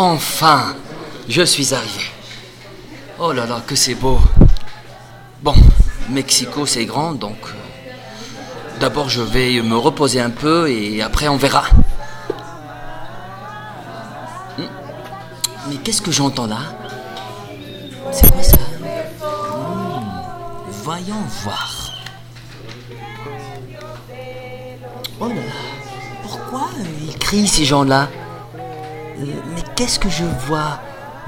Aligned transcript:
Enfin, 0.00 0.76
je 1.28 1.42
suis 1.42 1.74
arrivé. 1.74 2.04
Oh 3.18 3.32
là 3.32 3.46
là, 3.46 3.60
que 3.66 3.74
c'est 3.74 3.96
beau. 3.96 4.20
Bon, 5.42 5.52
Mexico 6.08 6.66
c'est 6.66 6.84
grand, 6.84 7.14
donc 7.14 7.36
euh, 7.46 7.90
d'abord 8.78 9.08
je 9.08 9.22
vais 9.22 9.60
me 9.60 9.76
reposer 9.76 10.20
un 10.20 10.30
peu 10.30 10.70
et 10.70 11.02
après 11.02 11.26
on 11.26 11.36
verra. 11.36 11.64
Hmm. 14.56 14.62
Mais 15.68 15.76
qu'est-ce 15.78 16.00
que 16.00 16.12
j'entends 16.12 16.46
là? 16.46 16.60
C'est 18.12 18.32
quoi 18.32 18.42
ça? 18.44 18.56
Hmm, 19.20 20.04
Voyons 20.84 21.24
voir. 21.42 21.90
Oh 25.20 25.26
là 25.26 25.34
là, 25.34 25.40
pourquoi 26.22 26.68
ils 27.04 27.18
crient 27.18 27.48
ces 27.48 27.64
gens-là? 27.64 28.08
Mais 29.18 29.62
qu'est-ce 29.76 29.98
que 29.98 30.08
je 30.08 30.24
vois 30.46 30.80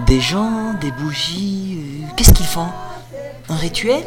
Des 0.07 0.21
gens, 0.21 0.75
des 0.81 0.91
bougies, 0.93 1.79
euh, 1.79 2.07
qu'est-ce 2.17 2.33
qu'ils 2.33 2.47
font 2.47 2.69
Un 3.49 3.57
rituel 3.57 4.03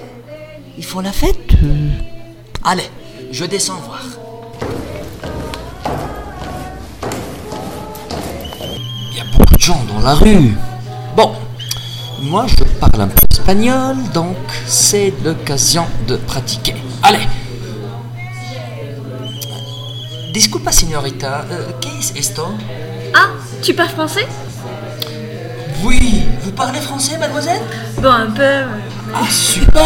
Ils 0.77 0.85
font 0.85 1.01
la 1.01 1.11
fête 1.11 1.37
Euh, 1.63 1.89
Allez, 2.63 2.89
je 3.31 3.43
descends 3.45 3.79
voir. 3.85 4.01
Il 9.11 9.17
y 9.17 9.21
a 9.21 9.25
beaucoup 9.37 9.55
de 9.55 9.61
gens 9.61 9.81
dans 9.93 9.99
la 9.99 10.13
rue. 10.15 10.53
Bon, 11.15 11.33
moi 12.21 12.45
je 12.47 12.63
parle 12.79 13.01
un 13.01 13.07
peu 13.07 13.15
espagnol, 13.31 13.97
donc 14.13 14.37
c'est 14.65 15.13
l'occasion 15.25 15.85
de 16.07 16.15
pratiquer. 16.15 16.75
Allez 17.03 17.27
Disculpa, 20.33 20.71
señorita, 20.71 21.45
euh, 21.51 21.69
qu'est-ce 21.79 22.17
esto? 22.17 22.43
Ah, 23.13 23.29
tu 23.61 23.73
parles 23.73 23.89
français? 23.89 24.27
Oui, 25.83 26.23
vous 26.41 26.51
parlez 26.51 26.79
français, 26.79 27.17
mademoiselle? 27.17 27.61
Bon, 28.01 28.09
un 28.09 28.31
peu. 28.31 28.63
Ah, 29.13 29.27
super 29.29 29.83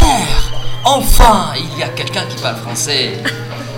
Enfin, 0.86 1.54
il 1.58 1.80
y 1.80 1.84
a 1.84 1.90
quelqu'un 1.90 2.24
qui 2.30 2.42
parle 2.42 2.56
français. 2.58 3.18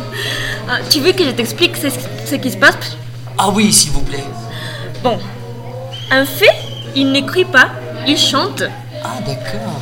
ah, 0.69 0.77
tu 0.89 0.99
veux 0.99 1.11
que 1.11 1.23
je 1.23 1.31
t'explique 1.31 1.75
ce, 1.77 1.89
ce 1.89 2.35
qui 2.35 2.51
se 2.51 2.57
passe? 2.57 2.97
Ah 3.37 3.49
oui, 3.49 3.71
s'il 3.73 3.91
vous 3.91 4.01
plaît. 4.01 4.25
Bon, 5.03 5.17
en 6.11 6.25
fait, 6.25 6.55
il 6.95 7.11
n'écrit 7.11 7.45
pas, 7.45 7.69
il 8.05 8.17
chante. 8.17 8.63
Ah, 9.03 9.19
d'accord. 9.25 9.81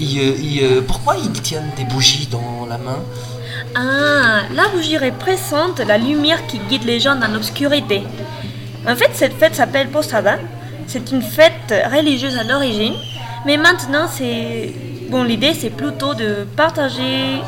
Et, 0.00 0.18
euh, 0.18 0.34
euh, 0.62 0.82
pourquoi 0.86 1.16
ils 1.16 1.30
tiennent 1.42 1.70
des 1.76 1.84
bougies 1.84 2.26
dans 2.26 2.66
la 2.66 2.78
main? 2.78 3.00
Ah, 3.74 4.42
la 4.54 4.68
bougie 4.68 4.96
représente 4.96 5.80
la 5.80 5.98
lumière 5.98 6.46
qui 6.46 6.58
guide 6.58 6.84
les 6.84 6.98
gens 7.00 7.16
dans 7.16 7.28
l'obscurité. 7.28 8.02
En 8.88 8.96
fait, 8.96 9.10
cette 9.12 9.34
fête 9.34 9.54
s'appelle 9.54 9.88
Posada. 9.88 10.38
C'est 10.86 11.12
une 11.12 11.22
fête 11.22 11.72
religieuse 11.92 12.36
à 12.36 12.44
l'origine, 12.44 12.94
mais 13.44 13.56
maintenant, 13.56 14.06
c'est 14.10 14.74
bon. 15.10 15.22
L'idée, 15.22 15.54
c'est 15.54 15.70
plutôt 15.70 16.14
de 16.14 16.46
partager 16.56 17.42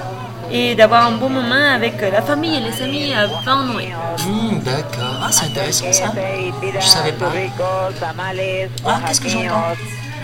et 0.53 0.75
d'avoir 0.75 1.07
un 1.07 1.13
bon 1.13 1.31
moment 1.31 1.75
avec 1.75 2.01
la 2.03 2.21
famille 2.21 2.55
et 2.57 2.61
les 2.61 2.83
amis 2.83 3.15
avant 3.15 3.63
Noël. 3.63 3.89
Hmm, 4.25 4.59
d'accord. 4.61 5.23
Ah, 5.25 5.29
c'est 5.31 5.47
intéressant 5.47 5.91
ça. 5.91 6.13
Je 6.79 6.87
savais 6.87 7.13
pas. 7.13 7.33
Ah, 8.85 9.01
qu'est-ce 9.07 9.21
que 9.23 9.29
j'entends? 9.29 9.75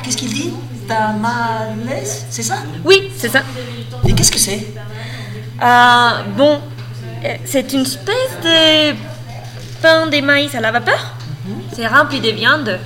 Qu'est-ce 0.09 0.17
qu'il 0.17 0.33
dit 0.33 0.51
Tamales 0.89 2.01
C'est 2.31 2.42
ça 2.42 2.55
Oui, 2.83 3.11
c'est 3.19 3.28
ça. 3.28 3.42
Et 4.06 4.15
qu'est-ce 4.15 4.33
que 4.33 4.39
c'est 4.39 4.69
Ah, 5.61 6.23
bon, 6.34 6.62
euh, 7.27 7.34
c'est 7.45 7.70
une 7.75 7.83
espèce 7.83 8.33
de 8.42 8.95
pain 9.83 10.06
de 10.06 10.19
maïs 10.25 10.55
à 10.55 10.61
la 10.62 10.73
vapeur. 10.73 11.15
C'est 11.75 11.87
rempli 11.87 12.20
de 12.23 12.31
viande. 12.31 12.78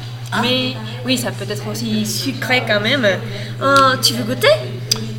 Mais 0.43 0.75
oui, 1.07 1.17
ça 1.17 1.31
peut 1.31 1.47
être 1.49 1.65
aussi 1.71 2.05
sucré 2.05 2.65
quand 2.67 2.81
même. 2.81 3.07
Euh, 3.07 3.97
tu 4.03 4.15
veux 4.15 4.25
goûter 4.25 4.49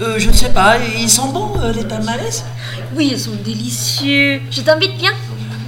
euh, 0.02 0.20
Je 0.20 0.28
ne 0.28 0.34
sais 0.34 0.50
pas. 0.50 0.76
Ils 1.00 1.10
sont 1.10 1.30
bons, 1.30 1.54
euh, 1.62 1.72
les 1.72 1.88
tamales 1.88 2.20
Oui, 2.98 3.12
ils 3.14 3.20
sont 3.20 3.38
délicieux. 3.46 4.42
Je 4.52 4.60
t'invite 4.60 4.98
bien. 4.98 5.14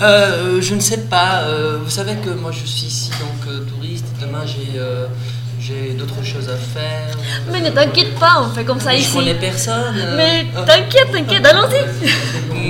Euh, 0.02 0.60
je 0.62 0.76
ne 0.76 0.82
sais 0.82 0.98
pas. 1.04 1.44
euh, 1.44 1.78
vous 1.82 1.90
savez 1.90 2.16
que 2.16 2.30
moi 2.32 2.52
je 2.52 2.66
suis 2.66 2.88
ici 2.88 3.10
donc 3.12 3.48
euh, 3.48 3.64
touriste. 3.64 4.08
Demain 4.22 4.44
j'ai 4.46 4.78
euh, 4.78 5.08
j'ai 5.68 5.94
d'autres 5.94 6.24
choses 6.24 6.48
à 6.48 6.56
faire. 6.58 7.18
Mais 7.52 7.60
ne 7.60 7.70
t'inquiète 7.72 8.14
pas, 8.20 8.44
on 8.44 8.54
fait 8.54 8.64
comme 8.64 8.80
ça 8.80 8.92
je 8.94 8.98
ici. 9.00 9.16
connais 9.16 9.34
personne. 9.34 9.96
Mais 10.16 10.46
t'inquiète, 10.66 11.12
t'inquiète, 11.12 11.44
allons-y. 11.46 11.82